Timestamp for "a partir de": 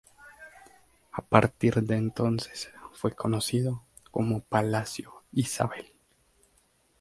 1.11-1.95